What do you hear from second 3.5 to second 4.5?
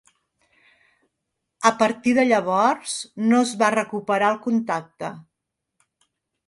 va recuperar el